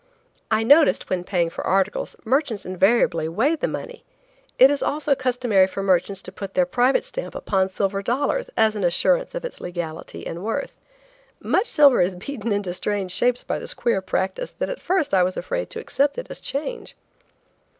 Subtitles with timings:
[0.49, 4.03] I noticed when paying for articles, merchants invariably weigh the money.
[4.57, 8.75] It is also customary for merchants to put their private stamp upon silver dollars as
[8.75, 10.75] an assurance of its legality and worth.
[11.39, 15.13] Much silver is beaten into such strange shapes by this queer practice that at first
[15.13, 16.95] I was afraid to accept it in change.